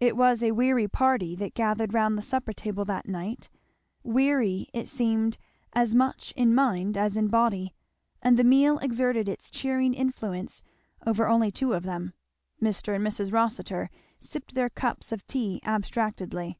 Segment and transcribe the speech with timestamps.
[0.00, 3.50] It was a weary party that gathered round the supper table that night,
[4.02, 5.38] weary it seemed
[5.74, 7.72] as much in mind as in body;
[8.20, 10.64] and the meal exerted its cheering influence
[11.06, 12.14] over only two of them;
[12.60, 12.96] Mr.
[12.96, 13.32] and Mrs.
[13.32, 16.58] Rossitur sipped their cups of tea abstractedly.